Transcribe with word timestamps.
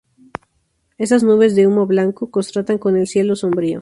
Esas 0.97 1.21
nubes 1.23 1.53
de 1.55 1.67
humo 1.67 1.85
blanco 1.85 2.31
contrastan 2.31 2.79
con 2.79 2.97
el 2.97 3.05
cielo 3.05 3.35
sombrío. 3.35 3.69